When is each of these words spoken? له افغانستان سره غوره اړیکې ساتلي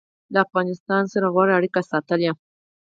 له 0.33 0.37
افغانستان 0.45 1.03
سره 1.13 1.27
غوره 1.33 1.53
اړیکې 1.59 1.81
ساتلي 1.91 2.31